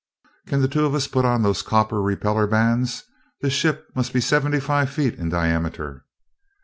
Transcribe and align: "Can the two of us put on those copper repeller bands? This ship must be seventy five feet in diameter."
"Can 0.47 0.61
the 0.61 0.67
two 0.67 0.83
of 0.87 0.95
us 0.95 1.05
put 1.05 1.25
on 1.25 1.43
those 1.43 1.61
copper 1.61 2.01
repeller 2.01 2.47
bands? 2.47 3.03
This 3.41 3.53
ship 3.53 3.85
must 3.93 4.13
be 4.13 4.19
seventy 4.19 4.59
five 4.59 4.89
feet 4.89 5.13
in 5.13 5.29
diameter." 5.29 6.05